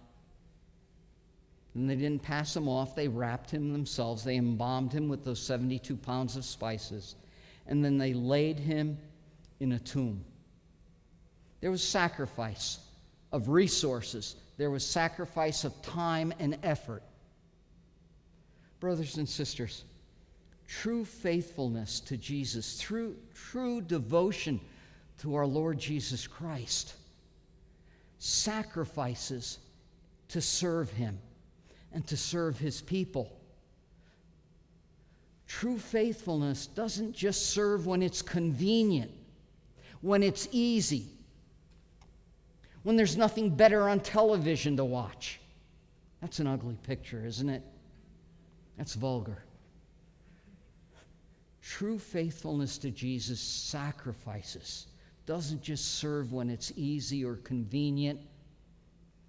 [1.75, 2.95] And they didn't pass him off.
[2.95, 4.23] They wrapped him themselves.
[4.23, 7.17] They embalmed him with those 72 pounds of spices.
[7.67, 8.97] And then they laid him
[9.65, 10.25] in a tomb.
[11.61, 12.79] There was sacrifice
[13.33, 17.03] of resources, there was sacrifice of time and effort.
[18.79, 19.85] Brothers and sisters,
[20.69, 24.61] true faithfulness to Jesus, true, true devotion
[25.19, 26.95] to our Lord Jesus Christ,
[28.19, 29.59] sacrifices
[30.29, 31.19] to serve Him
[31.93, 33.41] and to serve His people.
[35.47, 39.11] True faithfulness doesn't just serve when it's convenient,
[40.05, 41.07] when it's easy,
[42.83, 45.41] when there's nothing better on television to watch.
[46.21, 47.63] That's an ugly picture, isn't it?
[48.77, 49.43] That's vulgar.
[51.63, 54.89] True faithfulness to Jesus sacrifices,
[55.25, 58.21] doesn't just serve when it's easy or convenient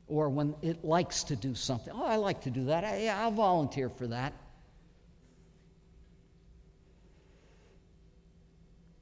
[0.08, 1.94] or when it likes to do something.
[1.96, 2.84] Oh, I like to do that.
[2.84, 4.34] I, I'll volunteer for that.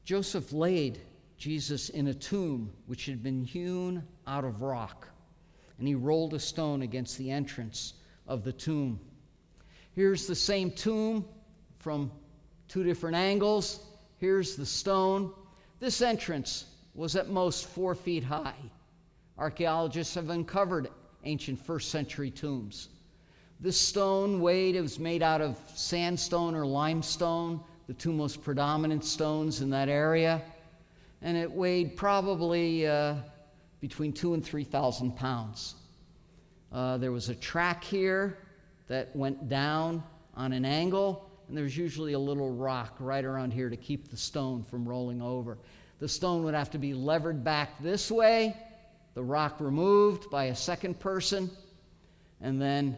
[0.06, 1.00] Joseph laid
[1.38, 5.10] Jesus in a tomb which had been hewn out of rock,
[5.78, 7.94] and he rolled a stone against the entrance
[8.28, 9.00] of the tomb.
[9.94, 11.26] Here's the same tomb
[11.80, 12.12] from
[12.68, 13.86] two different angles.
[14.18, 15.34] Here's the stone.
[15.80, 16.66] This entrance
[16.96, 18.56] was at most four feet high.
[19.38, 20.90] Archaeologists have uncovered
[21.26, 22.90] ancient first century tombs.
[23.60, 29.04] This stone weighed, it was made out of sandstone or limestone, the two most predominant
[29.04, 30.42] stones in that area.
[31.24, 33.16] And it weighed probably uh,
[33.80, 35.76] between two and 3,000 pounds.
[36.72, 38.38] Uh, there was a track here
[38.88, 40.04] that went down
[40.36, 44.18] on an angle, and there's usually a little rock right around here to keep the
[44.18, 45.58] stone from rolling over.
[46.00, 48.58] The stone would have to be levered back this way,
[49.14, 51.50] the rock removed by a second person,
[52.42, 52.98] and then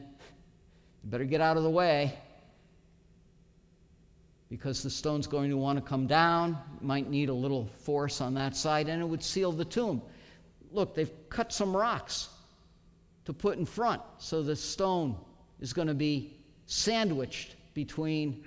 [1.03, 2.17] you better get out of the way
[4.49, 6.57] because the stone's going to want to come down.
[6.81, 10.01] might need a little force on that side, and it would seal the tomb.
[10.71, 12.29] Look, they've cut some rocks
[13.25, 15.15] to put in front so the stone
[15.59, 16.35] is going to be
[16.67, 18.43] sandwiched between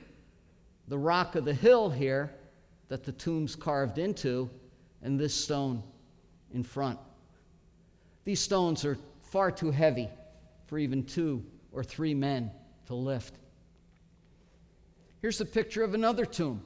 [0.88, 2.32] the rock of the hill here
[2.88, 4.48] that the tomb's carved into
[5.02, 5.82] and this stone
[6.52, 6.98] in front.
[8.24, 10.08] These stones are far too heavy
[10.66, 12.50] for even two or three men
[12.86, 13.34] to lift.
[15.20, 16.62] Here's a picture of another tomb.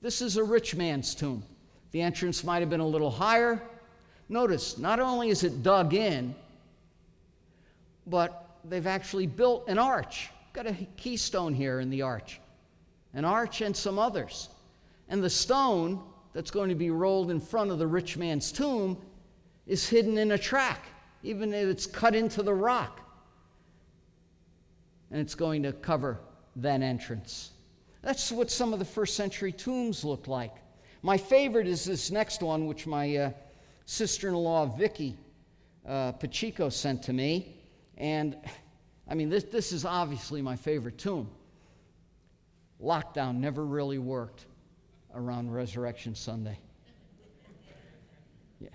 [0.00, 1.44] This is a rich man's tomb.
[1.92, 3.62] The entrance might have been a little higher.
[4.28, 6.34] Notice, not only is it dug in,
[8.06, 10.30] but they've actually built an arch.
[10.52, 12.40] Got a keystone here in the arch,
[13.14, 14.48] an arch and some others.
[15.08, 18.98] And the stone that's going to be rolled in front of the rich man's tomb
[19.66, 20.86] is hidden in a track,
[21.22, 23.00] even if it's cut into the rock.
[25.10, 26.18] And it's going to cover
[26.56, 27.51] that entrance.
[28.02, 30.52] That's what some of the first century tombs looked like.
[31.02, 33.30] My favorite is this next one, which my uh,
[33.86, 35.16] sister in law, Vicky
[35.86, 37.56] uh, Pacheco, sent to me.
[37.96, 38.36] And
[39.08, 41.30] I mean, this, this is obviously my favorite tomb.
[42.82, 44.46] Lockdown never really worked
[45.14, 46.58] around Resurrection Sunday.
[48.60, 48.68] Yeah.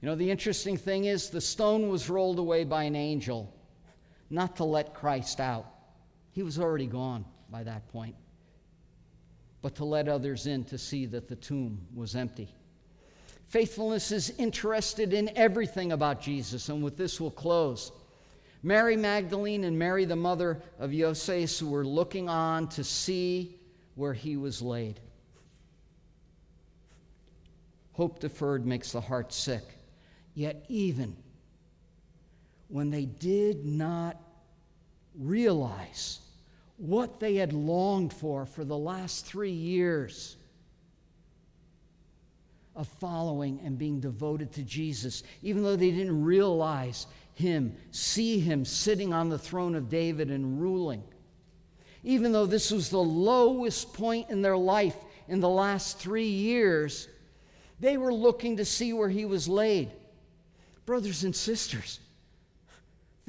[0.00, 3.52] You know, the interesting thing is the stone was rolled away by an angel,
[4.30, 5.66] not to let Christ out.
[6.32, 8.14] He was already gone by that point,
[9.62, 12.54] but to let others in to see that the tomb was empty.
[13.48, 17.92] Faithfulness is interested in everything about Jesus, and with this we'll close.
[18.62, 23.58] Mary Magdalene and Mary, the mother of Joses, were looking on to see
[23.96, 25.00] where he was laid.
[27.92, 29.64] Hope deferred makes the heart sick.
[30.34, 31.16] Yet, even
[32.68, 34.16] when they did not
[35.14, 36.20] realize
[36.80, 40.36] what they had longed for for the last three years
[42.74, 48.64] of following and being devoted to Jesus, even though they didn't realize him, see him
[48.64, 51.02] sitting on the throne of David and ruling.
[52.02, 54.96] Even though this was the lowest point in their life
[55.28, 57.08] in the last three years,
[57.78, 59.90] they were looking to see where he was laid.
[60.86, 62.00] Brothers and sisters,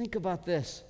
[0.02, 0.84] Think about this.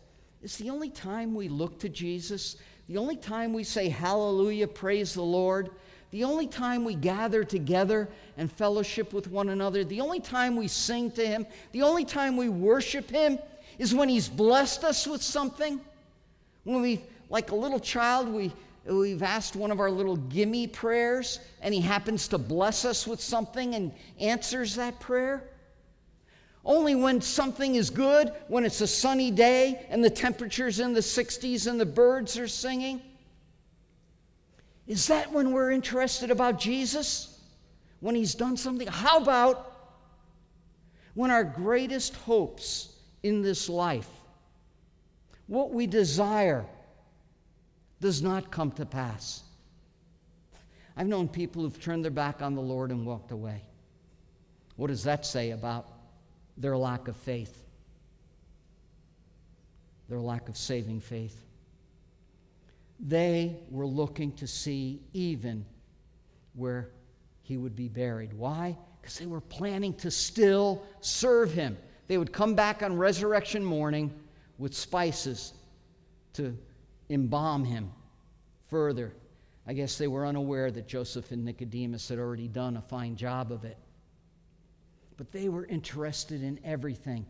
[0.43, 5.13] It's the only time we look to Jesus, the only time we say hallelujah, praise
[5.13, 5.69] the Lord,
[6.09, 10.67] the only time we gather together and fellowship with one another, the only time we
[10.67, 13.37] sing to Him, the only time we worship Him
[13.77, 15.79] is when He's blessed us with something.
[16.63, 18.51] When we, like a little child, we,
[18.85, 23.21] we've asked one of our little gimme prayers and He happens to bless us with
[23.21, 25.50] something and answers that prayer.
[26.63, 30.99] Only when something is good, when it's a sunny day and the temperature's in the
[30.99, 33.01] 60s and the birds are singing.
[34.85, 37.39] Is that when we're interested about Jesus?
[37.99, 38.87] When he's done something?
[38.87, 39.71] How about
[41.15, 44.09] when our greatest hopes in this life,
[45.47, 46.65] what we desire,
[47.99, 49.43] does not come to pass?
[50.95, 53.63] I've known people who've turned their back on the Lord and walked away.
[54.75, 55.87] What does that say about
[56.61, 57.63] their lack of faith,
[60.07, 61.43] their lack of saving faith.
[62.99, 65.65] They were looking to see even
[66.53, 66.89] where
[67.41, 68.31] he would be buried.
[68.33, 68.77] Why?
[69.01, 71.77] Because they were planning to still serve him.
[72.07, 74.13] They would come back on resurrection morning
[74.59, 75.53] with spices
[76.33, 76.55] to
[77.09, 77.91] embalm him
[78.67, 79.13] further.
[79.65, 83.51] I guess they were unaware that Joseph and Nicodemus had already done a fine job
[83.51, 83.77] of it
[85.21, 87.23] but they were interested in everything,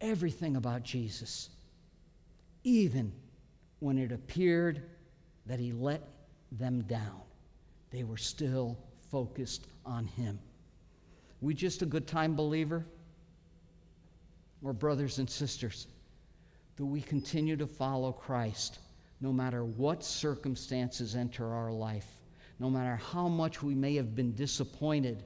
[0.00, 1.50] everything about Jesus,
[2.62, 3.12] even
[3.80, 4.82] when it appeared
[5.46, 6.00] that he let
[6.52, 7.20] them down.
[7.90, 8.78] They were still
[9.10, 10.38] focused on him.
[11.40, 12.86] We just a good time believer?
[14.62, 15.88] Or brothers and sisters?
[16.76, 18.78] Do we continue to follow Christ
[19.20, 22.06] no matter what circumstances enter our life,
[22.60, 25.24] no matter how much we may have been disappointed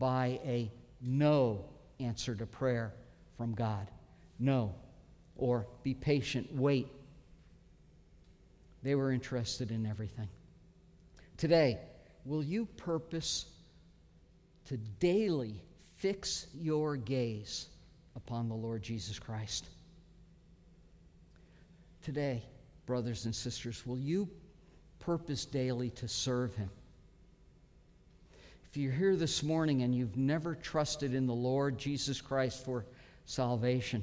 [0.00, 0.68] by a
[1.02, 1.64] no
[2.00, 2.94] answer to prayer
[3.36, 3.90] from God.
[4.38, 4.74] No.
[5.36, 6.88] Or be patient, wait.
[8.82, 10.28] They were interested in everything.
[11.36, 11.78] Today,
[12.24, 13.46] will you purpose
[14.66, 15.62] to daily
[15.96, 17.68] fix your gaze
[18.16, 19.68] upon the Lord Jesus Christ?
[22.02, 22.42] Today,
[22.86, 24.28] brothers and sisters, will you
[24.98, 26.70] purpose daily to serve Him?
[28.72, 32.86] If you're here this morning and you've never trusted in the Lord Jesus Christ for
[33.26, 34.02] salvation,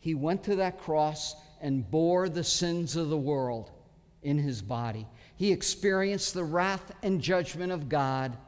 [0.00, 3.70] He went to that cross and bore the sins of the world
[4.22, 5.06] in His body.
[5.36, 8.38] He experienced the wrath and judgment of God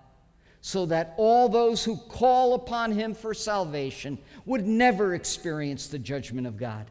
[0.63, 6.47] so that all those who call upon Him for salvation would never experience the judgment
[6.47, 6.91] of God.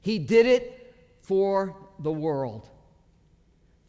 [0.00, 2.68] He did it for the world,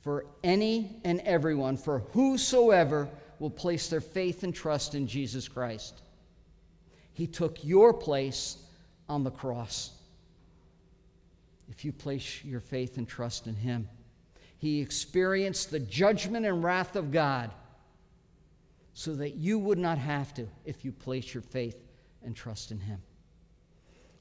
[0.02, 3.08] for any and everyone, for whosoever
[3.40, 6.02] will place their faith and trust in Jesus Christ.
[7.14, 8.58] He took your place
[9.10, 9.92] on the cross.
[11.70, 13.90] If you place your faith and trust in Him,
[14.58, 17.52] He experienced the judgment and wrath of God
[18.94, 21.78] so that you would not have to if you place your faith
[22.24, 23.02] and trust in Him.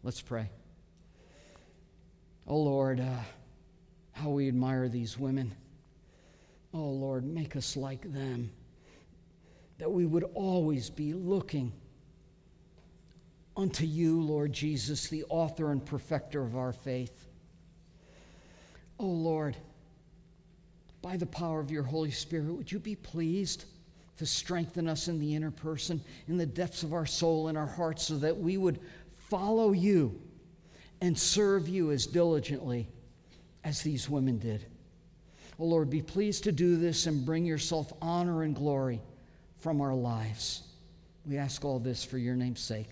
[0.03, 0.51] Let's pray.
[2.47, 3.19] Oh Lord, uh,
[4.13, 5.55] how we admire these women.
[6.73, 8.51] Oh Lord, make us like them
[9.79, 11.73] that we would always be looking
[13.57, 17.27] unto you, Lord Jesus, the author and perfecter of our faith.
[18.99, 19.57] Oh Lord,
[21.03, 23.65] by the power of your Holy Spirit, would you be pleased
[24.19, 27.67] to strengthen us in the inner person, in the depths of our soul, in our
[27.67, 28.81] hearts, so that we would
[29.29, 30.19] follow you
[31.03, 32.89] and serve you as diligently
[33.65, 34.65] as these women did.
[35.59, 39.01] Oh Lord, be pleased to do this and bring yourself honor and glory
[39.67, 40.63] from our lives.
[41.29, 42.87] We ask all this for your name's sake.